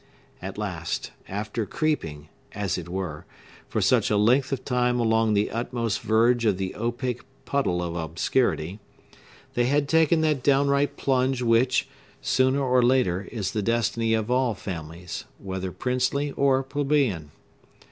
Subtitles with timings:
[0.41, 3.27] At last, after creeping, as it were,
[3.69, 7.95] for such a length of time along the utmost verge of the opaque puddle of
[7.95, 8.79] obscurity,
[9.53, 11.87] they had taken that downright plunge which,
[12.19, 17.29] sooner or later, is the destiny of all families, whether princely or plebeian.